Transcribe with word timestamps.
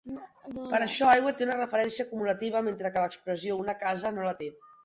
Per 0.71 0.77
això, 0.85 1.09
"aigua" 1.15 1.33
té 1.41 1.45
una 1.47 1.59
referència 1.59 2.07
acumulativa, 2.07 2.65
mentre 2.71 2.93
que 2.97 3.05
l'expressió 3.07 3.63
"una 3.67 3.77
casa" 3.87 4.17
no 4.17 4.27
la 4.31 4.37
té. 4.43 4.53